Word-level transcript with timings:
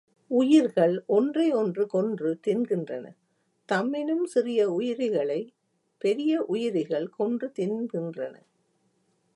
உயிர்கள் 0.27 1.03
ஒன்றை 1.07 1.51
ஒன்று 1.51 1.87
கொன்று 1.87 2.39
தின்கின்றன 2.47 3.05
தம்மினும் 3.69 4.23
சிறிய 4.23 4.69
உயிரிகளைப் 4.69 5.51
பெரிய 5.97 6.41
உயிரிகள் 6.47 7.07
கொன்று 7.07 7.51
தின்கின்றன. 7.59 8.35